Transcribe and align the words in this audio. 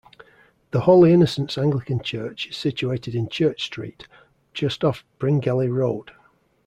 The 0.71 0.79
Holy 0.79 1.13
Innocents 1.13 1.59
Anglican 1.59 2.01
Church 2.01 2.47
is 2.47 2.57
situated 2.57 3.13
in 3.13 3.29
Church 3.29 3.61
Street, 3.61 4.07
just 4.51 4.83
off 4.83 5.05
Bringelly 5.19 5.69
Road. 5.71 6.09